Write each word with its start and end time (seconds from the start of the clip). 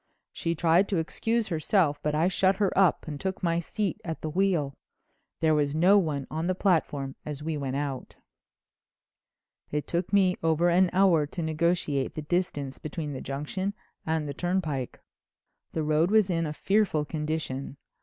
She 0.33 0.55
tried 0.55 0.89
to 0.89 0.97
excuse 0.97 1.49
herself 1.49 2.01
but 2.01 2.15
I 2.15 2.27
shut 2.27 2.55
her 2.55 2.75
up 2.75 3.07
and 3.07 3.21
took 3.21 3.43
my 3.43 3.59
seat 3.59 4.01
at 4.03 4.21
the 4.21 4.31
wheel. 4.31 4.73
There 5.41 5.53
was 5.53 5.75
no 5.75 5.99
one 5.99 6.25
on 6.31 6.47
the 6.47 6.55
platform 6.55 7.13
as 7.23 7.43
we 7.43 7.55
went 7.55 7.75
out. 7.75 8.15
"It 9.69 9.85
took 9.85 10.11
me 10.11 10.37
over 10.41 10.69
an 10.71 10.89
hour 10.91 11.27
to 11.27 11.43
negotiate 11.43 12.15
the 12.15 12.23
distance 12.23 12.79
between 12.79 13.13
the 13.13 13.21
Junction 13.21 13.75
and 14.03 14.27
the 14.27 14.33
turnpike. 14.33 15.03
The 15.73 15.83
road 15.83 16.09
was 16.09 16.31
in 16.31 16.47
a 16.47 16.51
fearful 16.53 17.05
condition. 17.05 17.77